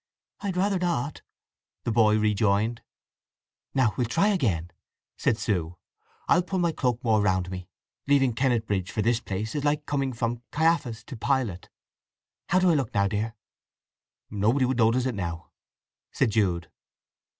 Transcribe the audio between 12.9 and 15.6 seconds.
now, dear?" "Nobody would notice it now,"